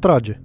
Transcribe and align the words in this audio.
atrage. 0.00 0.40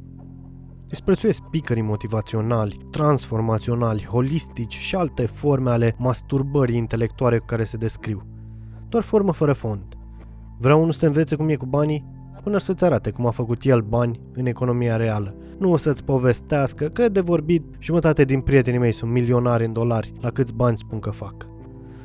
Îți 0.89 1.03
prețuiesc 1.03 1.41
speakerii 1.47 1.83
motivaționali, 1.83 2.77
transformaționali, 2.91 4.05
holistici 4.05 4.77
și 4.77 4.95
alte 4.95 5.25
forme 5.25 5.69
ale 5.69 5.95
masturbării 5.97 6.77
intelectuale 6.77 7.37
cu 7.37 7.45
care 7.45 7.63
se 7.63 7.77
descriu. 7.77 8.21
Doar 8.89 9.03
formă 9.03 9.31
fără 9.31 9.53
fond. 9.53 9.83
Vreau 10.59 10.79
unul 10.79 10.91
să 10.91 10.99
te 10.99 11.05
învețe 11.05 11.35
cum 11.35 11.49
e 11.49 11.55
cu 11.55 11.65
banii, 11.65 12.05
până 12.43 12.57
să-ți 12.57 12.83
arate 12.83 13.11
cum 13.11 13.25
a 13.25 13.31
făcut 13.31 13.63
el 13.63 13.81
bani 13.81 14.19
în 14.33 14.45
economia 14.45 14.95
reală. 14.95 15.35
Nu 15.57 15.71
o 15.71 15.77
să-ți 15.77 16.03
povestească 16.03 16.85
că 16.85 17.09
de 17.09 17.19
vorbit 17.19 17.63
jumătate 17.79 18.23
din 18.23 18.41
prietenii 18.41 18.79
mei 18.79 18.91
sunt 18.91 19.11
milionari 19.11 19.65
în 19.65 19.73
dolari, 19.73 20.13
la 20.19 20.29
câți 20.29 20.53
bani 20.53 20.77
spun 20.77 20.99
că 20.99 21.09
fac. 21.09 21.47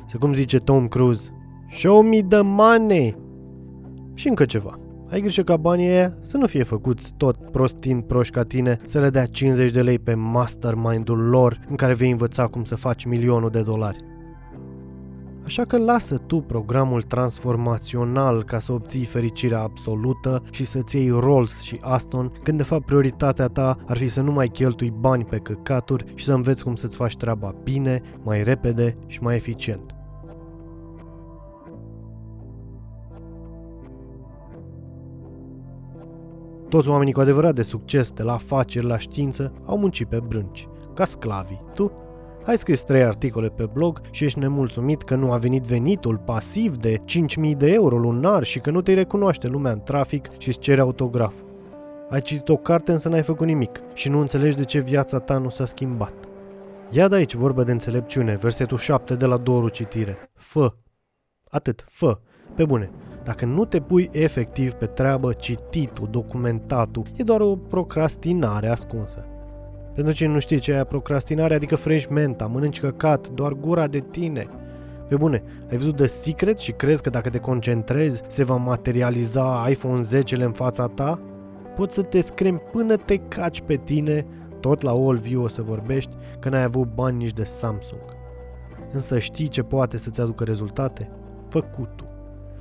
Să 0.07 0.17
cum 0.17 0.33
zice 0.33 0.57
Tom 0.57 0.87
Cruise, 0.87 1.29
Show 1.71 2.01
me 2.01 2.21
the 2.21 2.41
money! 2.41 3.17
Și 4.13 4.27
încă 4.27 4.45
ceva. 4.45 4.80
Ai 5.11 5.21
grijă 5.21 5.41
ca 5.41 5.57
banii 5.57 5.87
aia 5.87 6.17
să 6.21 6.37
nu 6.37 6.47
fie 6.47 6.63
făcuți 6.63 7.13
tot 7.17 7.37
prostin 7.51 8.01
proști 8.01 8.33
ca 8.33 8.43
tine 8.43 8.79
să 8.85 8.99
le 8.99 9.09
dea 9.09 9.25
50 9.25 9.71
de 9.71 9.81
lei 9.81 9.99
pe 9.99 10.13
mastermind-ul 10.13 11.19
lor 11.19 11.59
în 11.69 11.75
care 11.75 11.93
vei 11.93 12.11
învăța 12.11 12.47
cum 12.47 12.63
să 12.63 12.75
faci 12.75 13.05
milionul 13.05 13.49
de 13.49 13.61
dolari. 13.61 13.97
Așa 15.45 15.65
că 15.65 15.77
lasă 15.77 16.17
tu 16.17 16.39
programul 16.39 17.01
transformațional 17.01 18.43
ca 18.43 18.59
să 18.59 18.71
obții 18.71 19.05
fericirea 19.05 19.61
absolută 19.61 20.43
și 20.51 20.65
să-ți 20.65 20.97
iei 20.97 21.09
Rolls 21.09 21.61
și 21.61 21.77
Aston, 21.81 22.31
când 22.43 22.57
de 22.57 22.63
fapt 22.63 22.85
prioritatea 22.85 23.47
ta 23.47 23.77
ar 23.87 23.97
fi 23.97 24.07
să 24.07 24.21
nu 24.21 24.31
mai 24.31 24.47
cheltui 24.47 24.93
bani 24.99 25.25
pe 25.25 25.37
căcaturi 25.37 26.05
și 26.15 26.25
să 26.25 26.33
înveți 26.33 26.63
cum 26.63 26.75
să-ți 26.75 26.97
faci 26.97 27.17
treaba 27.17 27.55
bine, 27.63 28.01
mai 28.23 28.43
repede 28.43 28.97
și 29.07 29.23
mai 29.23 29.35
eficient. 29.35 29.95
Toți 36.71 36.89
oamenii 36.89 37.13
cu 37.13 37.19
adevărat 37.19 37.55
de 37.55 37.61
succes, 37.61 38.11
de 38.11 38.23
la 38.23 38.33
afaceri 38.33 38.85
la 38.85 38.97
știință, 38.97 39.53
au 39.65 39.77
muncit 39.77 40.07
pe 40.07 40.19
brânci, 40.27 40.67
ca 40.93 41.05
sclavi. 41.05 41.55
Tu 41.73 41.91
ai 42.45 42.57
scris 42.57 42.81
trei 42.81 43.03
articole 43.03 43.47
pe 43.47 43.69
blog 43.73 44.01
și 44.11 44.25
ești 44.25 44.39
nemulțumit 44.39 45.01
că 45.01 45.15
nu 45.15 45.31
a 45.31 45.37
venit 45.37 45.63
venitul 45.63 46.17
pasiv 46.17 46.77
de 46.77 46.97
5.000 46.97 47.57
de 47.57 47.71
euro 47.71 47.97
lunar 47.97 48.43
și 48.43 48.59
că 48.59 48.71
nu 48.71 48.81
te 48.81 48.93
recunoaște 48.93 49.47
lumea 49.47 49.71
în 49.71 49.81
trafic 49.81 50.27
și 50.37 50.47
îți 50.47 50.59
cere 50.59 50.81
autograf. 50.81 51.33
Ai 52.09 52.21
citit 52.21 52.49
o 52.49 52.55
carte 52.57 52.91
însă 52.91 53.09
n-ai 53.09 53.23
făcut 53.23 53.47
nimic 53.47 53.81
și 53.93 54.09
nu 54.09 54.19
înțelegi 54.19 54.55
de 54.55 54.63
ce 54.63 54.79
viața 54.79 55.19
ta 55.19 55.37
nu 55.37 55.49
s-a 55.49 55.65
schimbat. 55.65 56.13
Ia 56.89 57.07
de 57.07 57.15
aici 57.15 57.33
vorbă 57.33 57.63
de 57.63 57.71
înțelepciune, 57.71 58.35
versetul 58.35 58.77
7 58.77 59.15
de 59.15 59.25
la 59.25 59.37
Doru 59.37 59.69
citire. 59.69 60.31
Fă. 60.33 60.73
Atât, 61.49 61.85
fă. 61.89 62.19
Pe 62.55 62.65
bune. 62.65 62.89
Dacă 63.23 63.45
nu 63.45 63.65
te 63.65 63.79
pui 63.79 64.09
efectiv 64.11 64.71
pe 64.71 64.85
treabă, 64.85 65.33
cititul, 65.33 66.07
documentatul, 66.11 67.03
e 67.15 67.23
doar 67.23 67.41
o 67.41 67.55
procrastinare 67.55 68.69
ascunsă. 68.69 69.25
Pentru 69.93 70.13
cine 70.13 70.29
nu 70.29 70.39
știe 70.39 70.57
ce 70.57 70.71
e 70.71 70.83
procrastinare, 70.83 71.53
adică 71.53 71.75
fresh 71.75 72.07
menta, 72.09 72.45
mănânci 72.45 72.79
căcat, 72.79 73.29
doar 73.29 73.53
gura 73.53 73.87
de 73.87 73.99
tine. 73.99 74.47
Pe 75.07 75.15
bune, 75.15 75.43
ai 75.69 75.77
văzut 75.77 75.95
The 75.95 76.05
Secret 76.05 76.57
și 76.59 76.71
crezi 76.71 77.01
că 77.01 77.09
dacă 77.09 77.29
te 77.29 77.37
concentrezi 77.37 78.21
se 78.27 78.43
va 78.43 78.55
materializa 78.55 79.65
iPhone 79.69 80.01
10 80.01 80.43
în 80.43 80.51
fața 80.51 80.87
ta? 80.87 81.19
Poți 81.75 81.95
să 81.95 82.01
te 82.01 82.21
scremi 82.21 82.61
până 82.71 82.95
te 82.95 83.17
caci 83.17 83.61
pe 83.61 83.75
tine, 83.75 84.25
tot 84.59 84.81
la 84.81 84.91
All 84.91 85.17
View 85.17 85.43
o 85.43 85.47
să 85.47 85.61
vorbești, 85.61 86.15
că 86.39 86.49
n-ai 86.49 86.63
avut 86.63 86.93
bani 86.93 87.17
nici 87.17 87.33
de 87.33 87.43
Samsung. 87.43 88.01
Însă 88.91 89.19
știi 89.19 89.47
ce 89.47 89.61
poate 89.61 89.97
să-ți 89.97 90.21
aducă 90.21 90.43
rezultate? 90.43 91.11
Făcutul. 91.49 92.10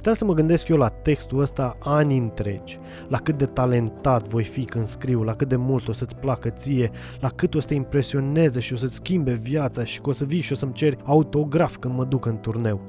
Puteam 0.00 0.18
să 0.18 0.24
mă 0.24 0.34
gândesc 0.34 0.68
eu 0.68 0.76
la 0.76 0.88
textul 0.88 1.40
ăsta 1.40 1.76
ani 1.80 2.16
întregi, 2.16 2.78
la 3.08 3.18
cât 3.18 3.38
de 3.38 3.46
talentat 3.46 4.28
voi 4.28 4.44
fi 4.44 4.64
când 4.64 4.86
scriu, 4.86 5.22
la 5.22 5.34
cât 5.34 5.48
de 5.48 5.56
mult 5.56 5.88
o 5.88 5.92
să-ți 5.92 6.16
placă 6.16 6.48
ție, 6.48 6.90
la 7.20 7.28
cât 7.28 7.54
o 7.54 7.60
să 7.60 7.66
te 7.66 7.74
impresioneze 7.74 8.60
și 8.60 8.72
o 8.72 8.76
să-ți 8.76 8.94
schimbe 8.94 9.32
viața 9.32 9.84
și 9.84 10.00
că 10.00 10.08
o 10.08 10.12
să 10.12 10.24
vii 10.24 10.40
și 10.40 10.52
o 10.52 10.54
să-mi 10.54 10.72
ceri 10.72 10.96
autograf 11.04 11.76
când 11.76 11.94
mă 11.94 12.04
duc 12.04 12.26
în 12.26 12.38
turneu. 12.38 12.80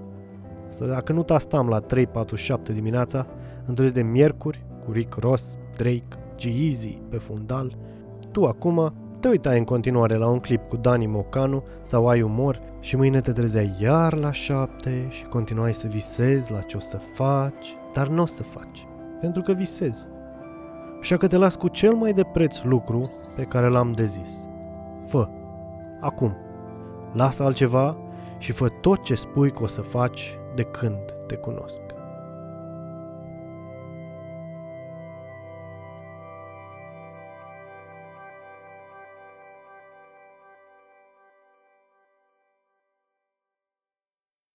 Să 0.67 0.85
dacă 0.85 1.13
nu 1.13 1.23
tastam 1.23 1.67
la 1.67 1.85
3.47 1.85 2.73
dimineața, 2.73 3.27
întâlnesc 3.65 3.95
de 3.95 4.03
miercuri 4.03 4.65
cu 4.85 4.91
Rick 4.91 5.15
Ross, 5.19 5.57
Drake, 5.75 6.07
G-Eazy 6.37 6.99
pe 7.09 7.17
fundal, 7.17 7.77
tu 8.31 8.45
acum 8.45 8.93
te 9.21 9.27
uitai 9.27 9.57
în 9.57 9.63
continuare 9.63 10.15
la 10.15 10.27
un 10.27 10.39
clip 10.39 10.69
cu 10.69 10.77
Dani 10.77 11.05
Mocanu 11.05 11.63
sau 11.81 12.07
ai 12.07 12.21
umor 12.21 12.61
și 12.79 12.95
mâine 12.95 13.21
te 13.21 13.31
trezeai 13.31 13.75
iar 13.79 14.13
la 14.17 14.31
șapte 14.31 15.05
și 15.09 15.23
continuai 15.23 15.73
să 15.73 15.87
visezi 15.87 16.51
la 16.51 16.61
ce 16.61 16.77
o 16.77 16.79
să 16.79 16.97
faci, 16.97 17.75
dar 17.93 18.07
nu 18.07 18.21
o 18.21 18.25
să 18.25 18.43
faci, 18.43 18.87
pentru 19.19 19.41
că 19.41 19.51
visezi. 19.51 20.07
Așa 20.99 21.17
că 21.17 21.27
te 21.27 21.37
las 21.37 21.55
cu 21.55 21.67
cel 21.67 21.93
mai 21.93 22.13
de 22.13 22.23
preț 22.33 22.63
lucru 22.63 23.11
pe 23.35 23.43
care 23.43 23.67
l-am 23.67 23.91
de 23.91 24.05
zis. 24.05 24.47
Fă, 25.07 25.29
acum, 25.99 26.35
lasă 27.13 27.43
altceva 27.43 27.97
și 28.37 28.51
fă 28.51 28.67
tot 28.81 29.03
ce 29.03 29.15
spui 29.15 29.51
că 29.51 29.63
o 29.63 29.67
să 29.67 29.81
faci 29.81 30.37
de 30.55 30.63
când 30.63 30.99
te 31.27 31.35
cunosc. 31.35 31.81